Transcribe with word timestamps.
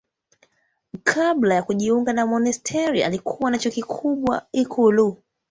Kabla 1.03 1.55
ya 1.55 1.63
kujiunga 1.63 2.13
na 2.13 2.25
monasteri 2.27 3.03
alikuwa 3.03 3.51
na 3.51 3.57
cheo 3.57 3.71
kikubwa 3.71 4.45
ikulu. 4.51 5.17